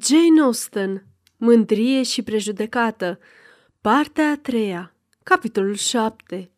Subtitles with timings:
[0.00, 3.18] Jane Austen, Mândrie și prejudecată,
[3.80, 6.50] partea a treia, capitolul 7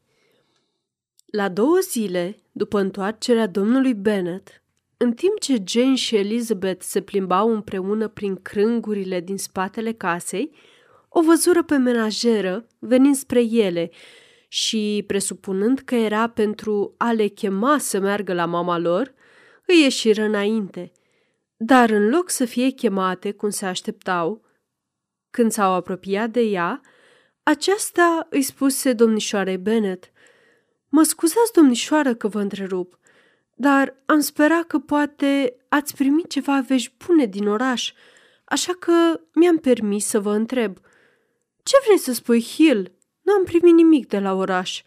[1.27, 4.63] La două zile, după întoarcerea domnului Bennet,
[4.97, 10.51] în timp ce Jane și Elizabeth se plimbau împreună prin crângurile din spatele casei,
[11.09, 13.91] o văzură pe menajeră venind spre ele
[14.49, 19.15] și, presupunând că era pentru a le chema să meargă la mama lor,
[19.67, 20.93] îi ieșiră înainte–
[21.61, 24.45] dar în loc să fie chemate cum se așteptau,
[25.31, 26.81] când s-au apropiat de ea,
[27.43, 30.13] aceasta îi spuse domnișoarei Bennet,
[30.89, 32.99] Mă scuzați, domnișoară, că vă întrerup,
[33.55, 37.93] dar am sperat că poate ați primit ceva vești bune din oraș,
[38.45, 40.79] așa că mi-am permis să vă întreb.
[41.63, 42.93] Ce vrei să spui, Hill?
[43.23, 44.83] Nu am primit nimic de la oraș.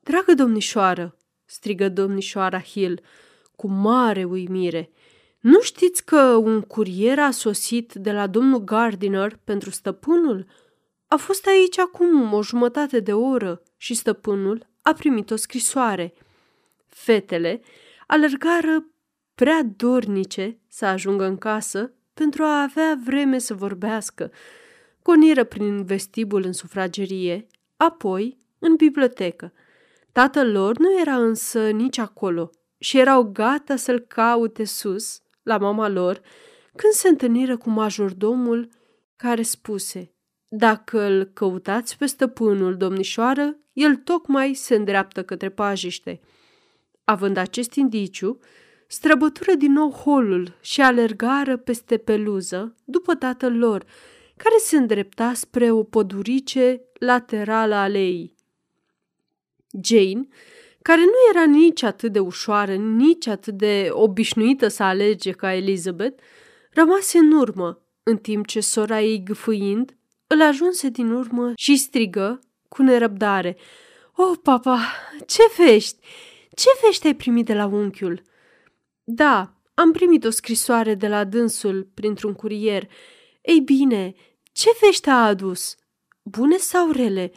[0.00, 3.00] Dragă domnișoară, strigă domnișoara Hill,
[3.56, 4.90] cu mare uimire–
[5.44, 10.46] nu știți că un curier a sosit de la domnul Gardiner pentru stăpânul?
[11.06, 16.14] A fost aici acum o jumătate de oră și stăpânul a primit o scrisoare.
[16.86, 17.60] Fetele
[18.06, 18.86] alergară
[19.34, 24.30] prea dornice să ajungă în casă pentru a avea vreme să vorbească.
[25.02, 27.46] Coniră prin vestibul în sufragerie,
[27.76, 29.52] apoi în bibliotecă.
[30.12, 35.88] Tatăl lor nu era însă nici acolo și erau gata să-l caute sus la mama
[35.88, 36.20] lor
[36.76, 38.68] când se întâlniră cu majordomul
[39.16, 40.14] care spuse
[40.48, 46.20] Dacă îl căutați pe stăpânul, domnișoară, el tocmai se îndreaptă către pajiște.
[47.04, 48.38] Având acest indiciu,
[48.86, 53.84] străbătură din nou holul și alergară peste peluză după tatăl lor,
[54.36, 58.34] care se îndrepta spre o pădurice laterală aleii.
[59.82, 60.28] Jane
[60.88, 66.22] care nu era nici atât de ușoară, nici atât de obișnuită să alege ca Elizabeth,
[66.70, 69.96] rămase în urmă, în timp ce sora ei gâfâind,
[70.26, 73.56] îl ajunse din urmă și strigă cu nerăbdare.
[74.14, 74.80] Oh, papa,
[75.26, 75.98] ce vești?
[76.54, 78.22] Ce vești ai primit de la unchiul?"
[79.04, 82.90] Da, am primit o scrisoare de la dânsul printr-un curier.
[83.42, 84.14] Ei bine,
[84.52, 85.76] ce vești a adus?
[86.22, 87.32] Bune sau rele?"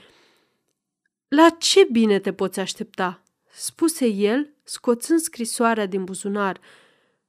[1.27, 3.21] La ce bine te poți aștepta?"
[3.57, 6.59] Spuse el, scoțând scrisoarea din buzunar,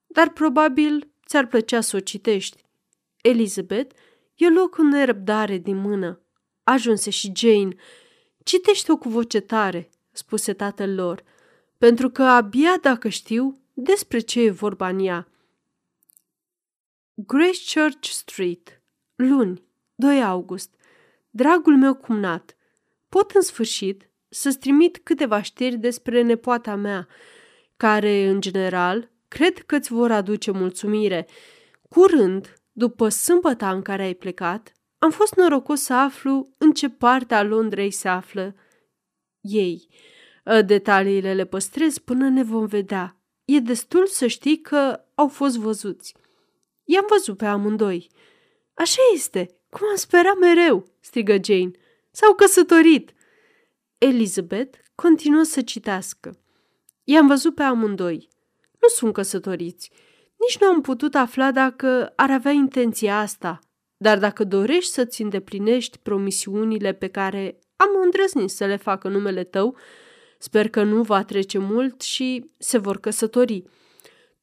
[0.07, 2.65] dar probabil ți-ar plăcea să o citești.
[3.17, 3.95] Elizabeth
[4.35, 6.21] i luă cu nerăbdare din mână.
[6.63, 7.75] Ajunse și Jane.
[8.45, 11.23] Citește-o cu voce tare, spuse tatăl lor,
[11.79, 15.29] pentru că abia dacă știu despre ce e vorba în ea.
[17.15, 18.83] Grace Church Street,
[19.15, 19.63] luni,
[19.95, 20.75] 2 august.
[21.31, 22.57] Dragul meu cumnat,
[23.09, 27.09] pot în sfârșit să-ți trimit câteva știri despre nepoata mea,
[27.77, 31.27] care, în general, cred că îți vor aduce mulțumire.
[31.89, 37.35] Curând, după sâmbăta în care ai plecat, am fost norocos să aflu în ce parte
[37.35, 38.55] a Londrei se află
[39.41, 39.89] ei.
[40.47, 43.21] Ă, detaliile le păstrez până ne vom vedea.
[43.45, 46.15] E destul să știi că au fost văzuți.
[46.85, 48.11] I-am văzut pe amândoi.
[48.75, 51.71] Așa este, cum am sperat mereu, strigă Jane.
[52.11, 53.13] S-au căsătorit.
[53.99, 56.39] Elizabeth continuă să citească.
[57.05, 58.29] I-am văzut pe amândoi.
[58.81, 59.91] Nu sunt căsătoriți.
[60.37, 63.59] Nici nu am putut afla dacă ar avea intenția asta.
[63.97, 69.77] Dar dacă dorești să-ți îndeplinești promisiunile pe care am îndrăznit să le facă numele tău,
[70.39, 73.65] sper că nu va trece mult și se vor căsători.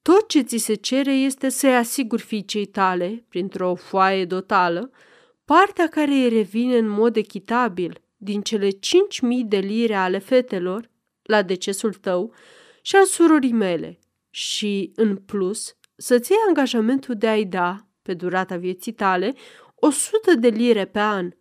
[0.02, 4.92] Tot ce ți se cere este să-i asiguri fiicei tale, printr-o foaie dotală,
[5.46, 10.90] partea care îi revine în mod echitabil din cele cinci mii de lire ale fetelor
[11.22, 12.34] la decesul tău
[12.82, 14.00] și al surorii mele
[14.30, 19.34] și, în plus, să-ți iei angajamentul de a-i da, pe durata vieții tale,
[19.76, 21.32] o sută de lire pe an.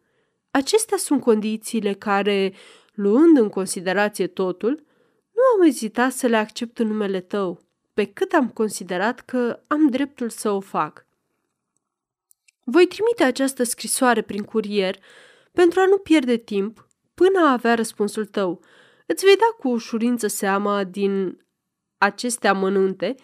[0.51, 2.53] Acestea sunt condițiile care,
[2.93, 4.85] luând în considerație totul,
[5.33, 7.61] nu am ezitat să le accept în numele tău,
[7.95, 11.07] pe cât am considerat că am dreptul să o fac.
[12.65, 14.99] Voi trimite această scrisoare prin curier
[15.55, 18.61] pentru a nu pierde timp până a avea răspunsul tău.
[19.07, 21.45] Îți vei da cu ușurință seama din
[21.99, 23.15] aceste amănunte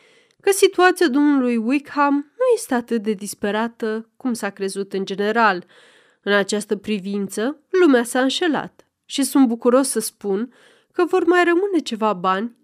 [0.40, 5.64] că situația domnului Wickham nu este atât de disperată cum s-a crezut în general.
[6.22, 10.52] În această privință, lumea s-a înșelat și sunt bucuros să spun
[10.92, 12.56] că vor mai rămâne ceva bani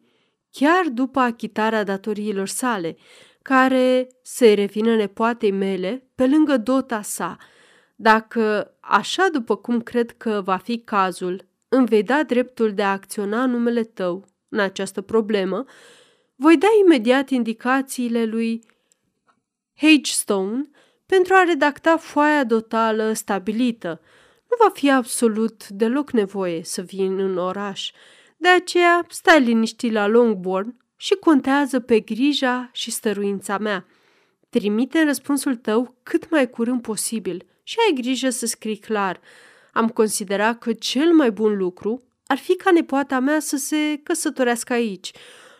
[0.50, 2.96] chiar după achitarea datoriilor sale,
[3.42, 7.36] care să-i revină nepoatei mele pe lângă dota sa–
[7.96, 12.90] dacă, așa după cum cred că va fi cazul, îmi vei da dreptul de a
[12.90, 15.64] acționa numele tău în această problemă,
[16.34, 18.64] voi da imediat indicațiile lui
[19.76, 20.70] Hagestone
[21.06, 24.00] pentru a redacta foaia dotală stabilită.
[24.50, 27.90] Nu va fi absolut deloc nevoie să vin în oraș.
[28.36, 33.86] De aceea stai liniștit la Longbourn și contează pe grija și stăruința mea.
[34.48, 39.20] Trimite răspunsul tău cât mai curând posibil și ai grijă să scrii clar.
[39.72, 44.72] Am considerat că cel mai bun lucru ar fi ca nepoata mea să se căsătorească
[44.72, 45.12] aici,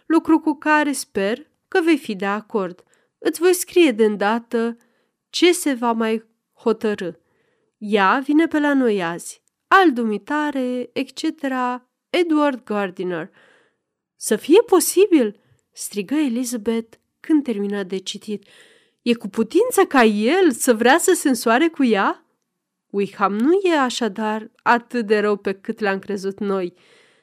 [0.07, 2.85] lucru cu care sper că vei fi de acord.
[3.19, 4.77] Îți voi scrie de îndată
[5.31, 6.25] ce se va mai
[6.55, 7.11] hotărâ.
[7.79, 9.43] Ea vine pe la noi azi.
[9.69, 11.23] Al dumitare, etc.
[12.11, 13.31] Edward Gardiner.
[14.17, 15.41] Să fie posibil,
[15.73, 18.45] strigă Elizabeth când termină de citit.
[19.07, 22.27] E cu putință ca el să vrea să se însoare cu ea?
[22.91, 26.75] Wickham nu e așadar atât de rău pe cât l-am crezut noi,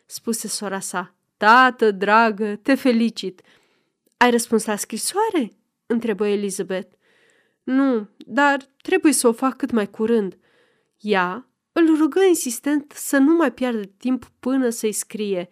[0.06, 1.16] spuse sora sa.
[1.38, 3.42] Tată, dragă, te felicit.
[4.18, 5.52] Ai răspuns la scrisoare?
[5.86, 6.96] întrebă Elizabeth.
[7.64, 10.38] Nu, dar trebuie să o fac cât mai curând.
[11.00, 15.50] Ea îl rugă insistent să nu mai piardă timp până să-i scrie.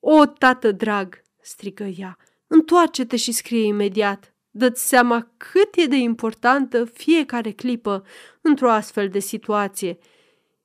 [0.00, 4.35] O, tată drag, strigă ea, întoarce-te și scrie imediat.
[4.58, 8.04] Dă-ți seama cât e de importantă fiecare clipă
[8.40, 9.98] într-o astfel de situație.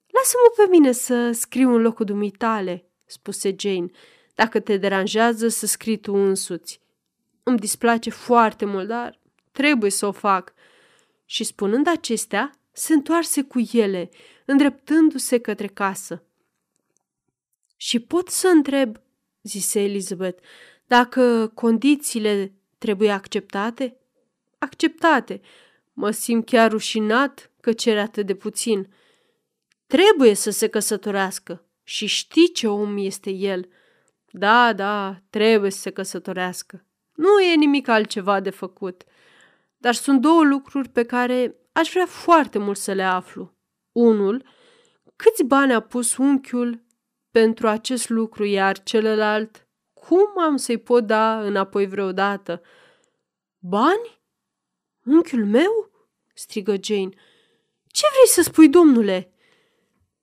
[0.07, 3.89] Lasă-mă pe mine să scriu în locul dumitale, spuse Jane,
[4.35, 6.81] dacă te deranjează să scrii tu însuți.
[7.43, 9.19] Îmi displace foarte mult, dar
[9.51, 10.53] trebuie să o fac.
[11.25, 14.09] Și spunând acestea, se întoarse cu ele,
[14.45, 16.23] îndreptându-se către casă.
[17.77, 18.97] Și pot să întreb,
[19.41, 20.43] zise Elizabeth,
[20.85, 23.97] dacă condițiile trebuie acceptate?
[24.57, 25.41] Acceptate.
[25.93, 28.93] Mă simt chiar rușinat că cere atât de puțin.
[29.87, 33.69] Trebuie să se căsătorească și știi ce om este el.
[34.31, 36.85] Da, da, trebuie să se căsătorească.
[37.15, 39.03] Nu e nimic altceva de făcut.
[39.77, 43.53] Dar sunt două lucruri pe care aș vrea foarte mult să le aflu.
[43.91, 44.45] Unul,
[45.15, 46.83] câți bani a pus unchiul
[47.31, 49.67] pentru acest lucru, iar celălalt,
[50.07, 52.61] cum am să-i pot da înapoi vreodată?
[53.59, 54.19] Bani?
[55.05, 55.89] Unchiul meu?
[56.33, 57.09] strigă Jane.
[57.87, 59.33] Ce vrei să spui, domnule?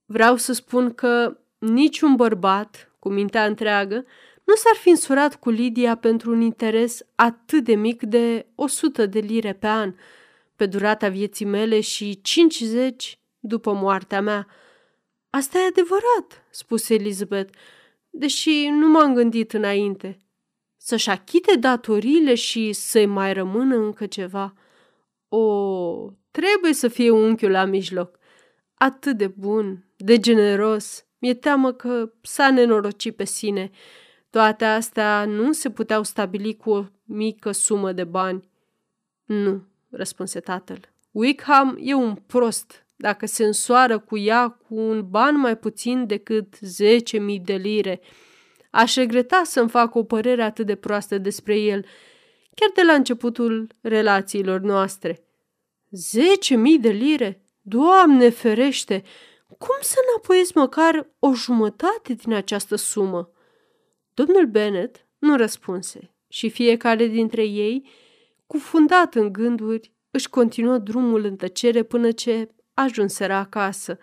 [0.04, 4.04] Vreau să spun că niciun bărbat, cu mintea întreagă,
[4.44, 9.18] nu s-ar fi însurat cu Lidia pentru un interes atât de mic de 100 de
[9.18, 9.94] lire pe an,
[10.56, 14.46] pe durata vieții mele și 50 după moartea mea.
[15.30, 17.58] Asta e adevărat, spuse Elizabeth,
[18.18, 20.18] deși nu m-am gândit înainte.
[20.76, 24.54] Să-și achite datoriile și să-i mai rămână încă ceva.
[25.28, 28.18] O, trebuie să fie unchiul la mijloc.
[28.74, 31.06] Atât de bun, de generos.
[31.18, 33.70] Mi-e teamă că s-a nenorocit pe sine.
[34.30, 38.48] Toate astea nu se puteau stabili cu o mică sumă de bani.
[39.24, 40.80] Nu, răspunse tatăl.
[41.10, 46.56] Wickham e un prost dacă se însoară cu ea cu un ban mai puțin decât
[46.56, 48.00] 10.000 de lire.
[48.70, 51.84] Aș regreta să-mi fac o părere atât de proastă despre el,
[52.54, 55.24] chiar de la începutul relațiilor noastre.
[56.52, 57.42] 10.000 de lire?
[57.60, 59.02] Doamne ferește!
[59.58, 63.32] Cum să înapoiesc măcar o jumătate din această sumă?
[64.14, 67.88] Domnul Bennet nu răspunse și fiecare dintre ei,
[68.46, 72.48] cufundat în gânduri, își continuă drumul în tăcere până ce
[72.82, 73.98] ajunseră acasă.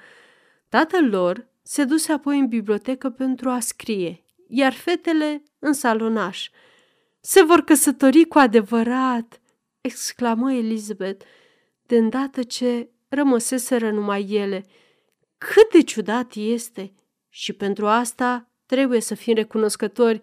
[0.70, 6.50] Tatăl lor se duse apoi în bibliotecă pentru a scrie, iar fetele în salonaș.
[7.20, 9.42] Se vor căsători cu adevărat!"
[9.82, 11.26] exclamă Elizabeth,
[11.86, 14.66] de îndată ce rămăseseră numai ele.
[15.38, 16.94] Cât de ciudat este!
[17.30, 20.20] Și pentru asta trebuie să fim recunoscători,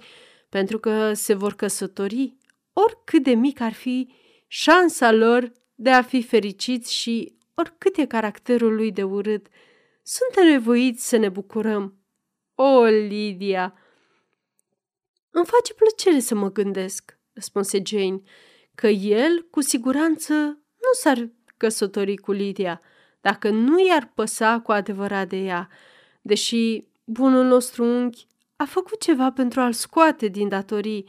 [0.49, 2.37] pentru că se vor căsători,
[2.73, 4.09] oricât de mic ar fi
[4.47, 9.47] șansa lor de a fi fericiți și oricât e caracterul lui de urât,
[10.03, 11.97] suntem nevoiți să ne bucurăm.
[12.55, 13.75] O, Lidia!
[15.31, 18.21] Îmi face plăcere să mă gândesc, răspunse Jane,
[18.75, 20.35] că el cu siguranță
[20.77, 22.81] nu s-ar căsători cu Lidia
[23.23, 25.69] dacă nu i-ar păsa cu adevărat de ea,
[26.23, 31.05] deși bunul nostru unchi a făcut ceva pentru a-l scoate din datorii.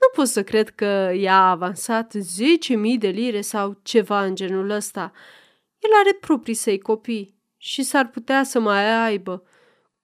[0.00, 2.22] Nu pot să cred că i-a avansat 10.000
[2.98, 5.12] de lire sau ceva în genul ăsta.
[5.84, 9.42] El are proprii săi copii și s-ar putea să mai aibă.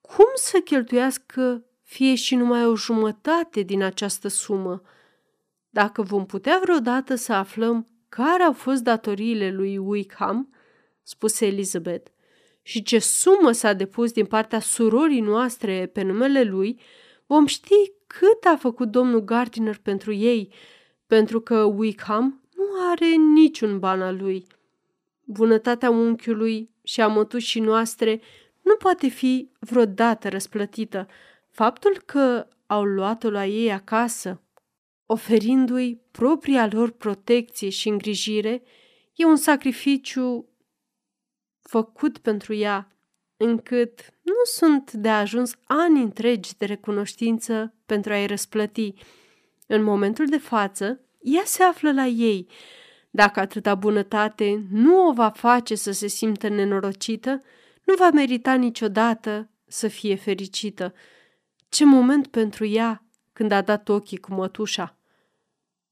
[0.01, 4.81] Cum să cheltuiască fie și numai o jumătate din această sumă?
[5.69, 10.53] Dacă vom putea vreodată să aflăm care au fost datoriile lui Wickham,
[11.03, 12.11] spuse Elizabeth,
[12.61, 16.79] și ce sumă s-a depus din partea surorii noastre pe numele lui,
[17.25, 20.53] vom ști cât a făcut domnul Gardiner pentru ei,
[21.07, 24.45] pentru că Wickham nu are niciun ban al lui.
[25.31, 28.21] Bunătatea unchiului și a mătușii noastre
[28.61, 31.07] nu poate fi vreodată răsplătită.
[31.49, 34.41] Faptul că au luat-o la ei acasă,
[35.05, 38.63] oferindu-i propria lor protecție și îngrijire,
[39.13, 40.49] e un sacrificiu
[41.61, 42.95] făcut pentru ea,
[43.37, 48.93] încât nu sunt de ajuns ani întregi de recunoștință pentru a-i răsplăti.
[49.67, 52.47] În momentul de față, ea se află la ei.
[53.11, 57.41] Dacă atâta bunătate nu o va face să se simtă nenorocită,
[57.83, 60.93] nu va merita niciodată să fie fericită.
[61.69, 64.95] Ce moment pentru ea când a dat ochii cu mătușa!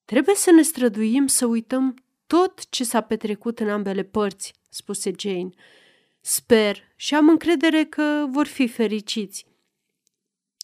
[0.05, 1.95] Trebuie să ne străduim să uităm
[2.27, 5.49] tot ce s-a petrecut în ambele părți, spuse Jane.
[6.21, 9.45] Sper și am încredere că vor fi fericiți.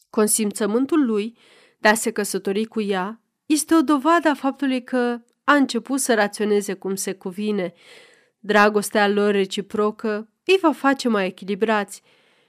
[0.09, 1.37] Consimțământul lui
[1.77, 6.13] de a se căsători cu ea este o dovadă a faptului că a început să
[6.13, 7.73] raționeze cum se cuvine.
[8.39, 12.01] Dragostea lor reciprocă îi va face mai echilibrați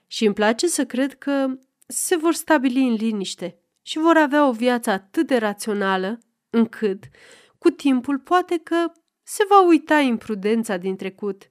[0.07, 1.47] și îmi place să cred că
[1.87, 6.19] se vor stabili în liniște și vor avea o viață atât de rațională
[6.51, 7.05] încât,
[7.59, 11.49] cu timpul, poate că se va uita imprudența din trecut.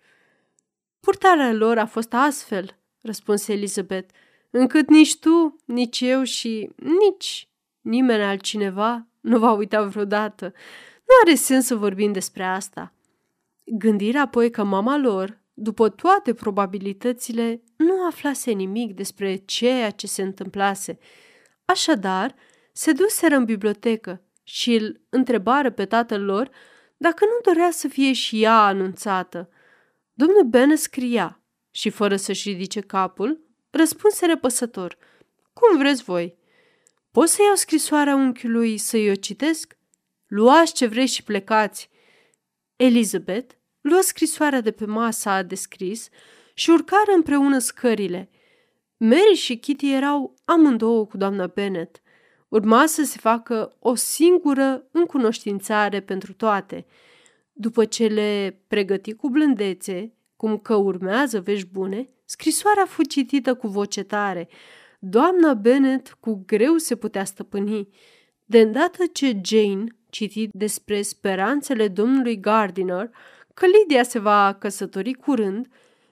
[0.99, 4.13] Purtarea lor a fost astfel, răspunse Elizabeth,
[4.49, 7.47] încât nici tu, nici eu și nici
[7.81, 10.53] nimeni altcineva nu va uita vreodată.
[11.05, 12.93] Nu are sens să vorbim despre asta.
[13.63, 20.21] Gândirea apoi că mama lor, după toate probabilitățile, nu aflase nimic despre ceea ce se
[20.21, 20.97] întâmplase.
[21.65, 22.35] Așadar,
[22.73, 26.49] se duseră în bibliotecă și îl întrebară pe tatăl lor
[26.97, 29.49] dacă nu dorea să fie și ea anunțată.
[30.13, 34.97] Domnul Ben scria și, fără să-și ridice capul, răspunse repăsător.
[35.53, 36.37] Cum vreți voi?
[37.11, 39.77] Pot să iau scrisoarea unchiului să-i o citesc?
[40.35, 41.89] Luați ce vreți și plecați.
[42.75, 46.09] Elizabeth luă scrisoarea de pe masa de scris
[46.53, 48.29] și urcară împreună scările.
[48.97, 52.01] Mary și Kitty erau amândouă cu doamna Bennet.
[52.47, 56.85] Urma să se facă o singură încunoștințare pentru toate.
[57.53, 63.67] După ce le pregăti cu blândețe, cum că urmează vești bune, scrisoarea fu citită cu
[63.67, 64.47] voce tare.
[64.99, 67.87] Doamna Bennet cu greu se putea stăpâni.
[68.45, 69.83] De îndată ce Jane
[70.15, 73.09] citi despre speranțele domnului Gardiner,
[73.53, 75.67] că Lydia se va căsători curând,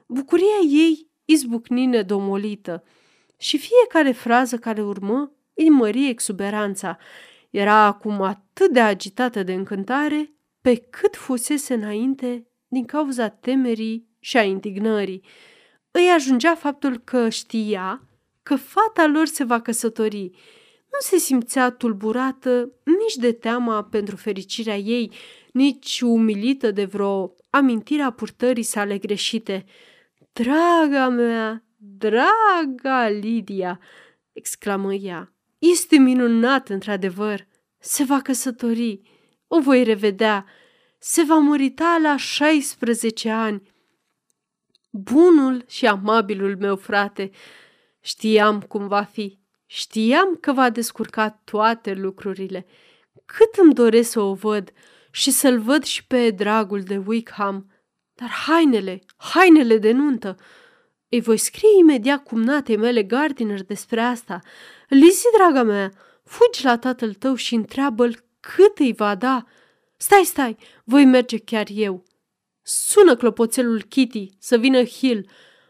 [0.05, 2.83] bucuria ei izbucni nedomolită
[3.37, 6.97] și fiecare frază care urmă îi mări exuberanța.
[7.49, 14.37] Era acum atât de agitată de încântare pe cât fusese înainte din cauza temerii și
[14.37, 15.23] a indignării.
[15.91, 18.07] Îi ajungea faptul că știa
[18.43, 20.31] că fata lor se va căsători.
[20.93, 25.11] Nu se simțea tulburată nici de teama pentru fericirea ei,
[25.51, 29.65] nici umilită de vreo amintire a purtării sale greșite.
[30.33, 33.79] Draga mea, draga Lidia!"
[34.33, 35.33] exclamă ea.
[35.59, 37.47] Este minunat, într-adevăr.
[37.79, 39.01] Se va căsători.
[39.47, 40.45] O voi revedea.
[40.99, 43.61] Se va mărita la 16 ani.
[44.89, 47.31] Bunul și amabilul meu frate,
[48.01, 49.42] știam cum va fi.
[49.75, 52.65] Știam că va descurca toate lucrurile.
[53.25, 54.71] Cât îmi doresc să o văd
[55.11, 57.71] și să-l văd și pe dragul de Wickham.
[58.13, 60.35] Dar hainele, hainele de nuntă,
[61.09, 64.39] îi voi scrie imediat cumnatei mele Gardiner despre asta.
[64.87, 65.91] Lizzie, draga mea,
[66.23, 69.45] fugi la tatăl tău și întreabă-l cât îi va da.
[69.97, 72.03] Stai, stai, voi merge chiar eu.
[72.61, 75.29] Sună clopoțelul Kitty să vină Hill.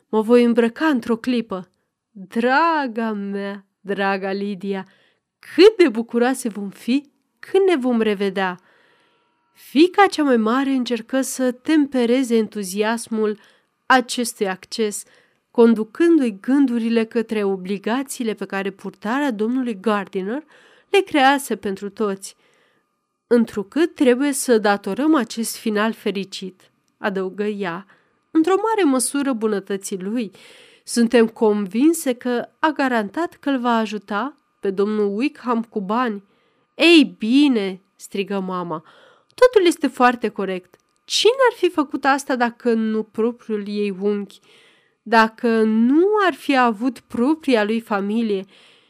[0.10, 1.72] Mă voi îmbrăca într-o clipă.
[2.10, 4.88] Draga mea, draga Lidia,
[5.56, 8.60] cât de bucuroase vom fi când ne vom revedea.
[9.54, 13.40] Fica cea mai mare încercă să tempereze entuziasmul
[13.86, 15.04] acestui acces–
[15.54, 20.44] conducându-i gândurile către obligațiile pe care purtarea domnului Gardiner
[20.90, 22.36] le crease pentru toți.
[23.28, 27.86] Întrucât trebuie să datorăm acest final fericit, adăugă ea,
[28.32, 30.32] într-o mare măsură bunătății lui,
[30.84, 36.24] suntem convinse că a garantat că îl va ajuta pe domnul Wickham cu bani.
[36.76, 38.84] Ei bine, strigă mama,
[39.36, 40.76] totul este foarte corect.
[41.06, 44.40] Cine ar fi făcut asta dacă nu propriul ei unchi?
[45.04, 48.46] dacă nu ar fi avut propria lui familie.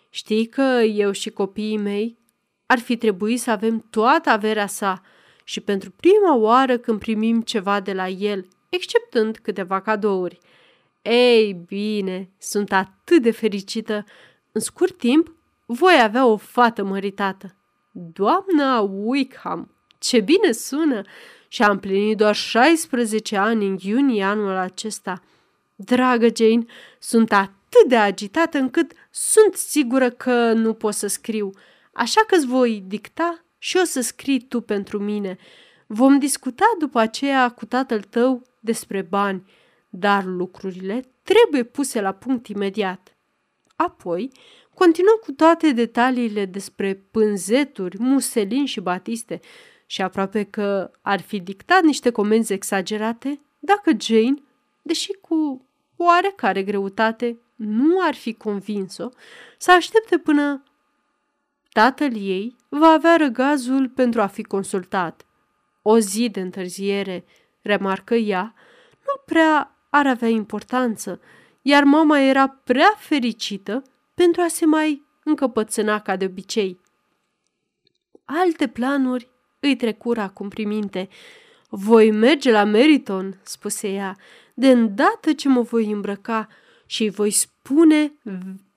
[0.10, 2.18] Știi că eu și copiii mei
[2.66, 5.02] ar fi trebuit să avem toată averea sa
[5.44, 10.40] și pentru prima oară când primim ceva de la el, exceptând câteva cadouri.
[11.12, 14.06] Ei bine, sunt atât de fericită.
[14.52, 17.56] În scurt timp voi avea o fată măritată.
[17.92, 21.02] Doamna Wickham, ce bine sună!
[21.54, 25.22] și a împlinit doar 16 ani în iunie anul acesta.
[25.76, 26.66] Dragă Jane,
[27.00, 31.52] sunt atât de agitată încât sunt sigură că nu pot să scriu,
[31.94, 35.38] așa că îți voi dicta și o să scrii tu pentru mine.
[35.88, 39.44] Vom discuta după aceea cu tatăl tău despre bani,
[39.96, 43.18] dar lucrurile trebuie puse la punct imediat.
[43.76, 44.32] Apoi,
[44.74, 49.40] continuă cu toate detaliile despre pânzeturi, muselin și batiste
[49.86, 54.44] și aproape că ar fi dictat niște comenzi exagerate dacă Jane,
[54.82, 59.10] deși cu oarecare greutate, nu ar fi convins-o
[59.58, 60.64] să aștepte până
[61.72, 65.26] tatăl ei va avea răgazul pentru a fi consultat.
[65.82, 67.26] O zi de întârziere,
[67.62, 68.54] remarcă ea,
[69.00, 71.20] nu prea ar avea importanță,
[71.62, 73.84] iar mama era prea fericită
[74.14, 76.80] pentru a se mai încăpățâna ca de obicei.
[78.26, 81.10] Alte planuri îi trecură acum prin minte.
[81.70, 84.18] Voi merge la Meriton, spuse ea,
[84.54, 86.48] de îndată ce mă voi îmbrăca
[86.86, 88.14] și voi spune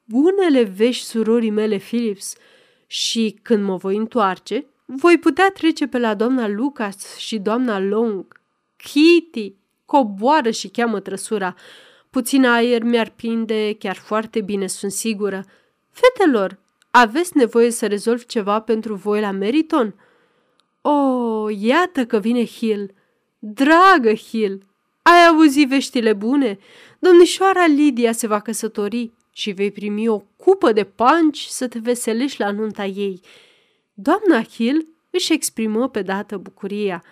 [0.05, 2.35] bunele vești surorii mele Philips
[2.87, 8.41] și când mă voi întoarce, voi putea trece pe la doamna Lucas și doamna Long.
[8.77, 9.55] Kitty,
[9.87, 11.55] coboară și cheamă trăsura.
[12.11, 15.45] Puțin aer mi-ar prinde chiar foarte bine, sunt sigură.
[15.91, 16.59] Fetelor,
[16.91, 19.95] aveți nevoie să rezolv ceva pentru voi la Meriton?
[20.81, 22.95] Oh, iată că vine Hill.
[23.39, 24.67] Dragă Hill,
[25.03, 26.59] ai auzit veștile bune?
[26.99, 32.41] Domnișoara Lidia se va căsători și vei primi o cupă de panci să te veselești
[32.41, 33.21] la nunta ei.
[33.95, 37.05] Doamna Hill își exprimă pe dată bucuria.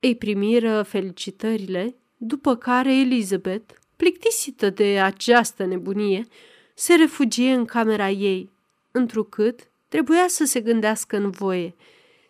[0.00, 6.26] Îi primiră felicitările, după care Elizabeth, plictisită de această nebunie,
[6.74, 8.50] se refugie în camera ei,
[8.90, 11.74] întrucât trebuia să se gândească în voie.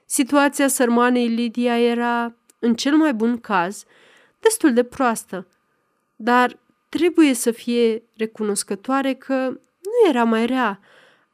[0.04, 3.84] Situația sărmanei Lidia era, în cel mai bun caz,
[4.40, 5.46] destul de proastă,
[6.16, 6.58] dar
[6.88, 9.34] trebuie să fie recunoscătoare că
[9.80, 10.80] nu era mai rea.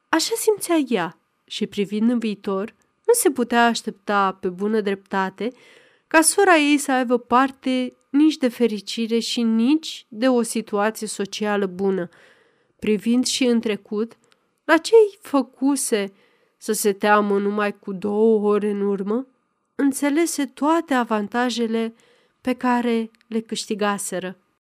[0.09, 2.75] Așa simțea ea și privind în viitor,
[3.07, 5.53] nu se putea aștepta pe bună dreptate
[6.07, 11.67] ca sora ei să aibă parte nici de fericire și nici de o situație socială
[11.67, 12.09] bună.
[12.79, 14.19] Privind și în trecut,
[14.65, 16.13] la ce-i făcuse
[16.57, 19.27] să se teamă numai cu două ore în urmă,
[19.75, 21.95] înțelese toate avantajele
[22.41, 24.39] pe care le câștigaseră.